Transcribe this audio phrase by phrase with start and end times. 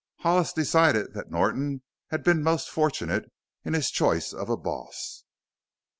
[0.21, 3.31] Hollis decided that Norton had been most fortunate
[3.63, 5.25] in his choice of a "boss."